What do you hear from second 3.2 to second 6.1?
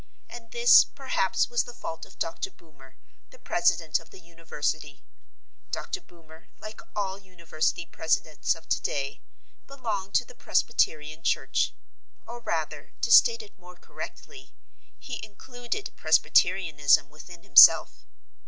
the president of the university. Dr.